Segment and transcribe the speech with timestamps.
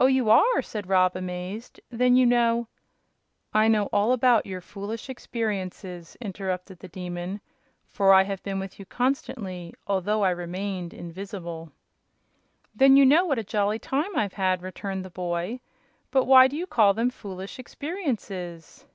[0.00, 1.78] "Oh, you are!" said Rob, amazed.
[1.88, 2.66] "Then you know"
[3.54, 7.40] "I know all about your foolish experiences," interrupted the Demon,
[7.86, 11.70] "for I have been with you constantly, although I remained invisible."
[12.74, 15.60] "Then you know what a jolly time I've had," returned the boy.
[16.10, 18.86] "But why do you call them foolish experiences?"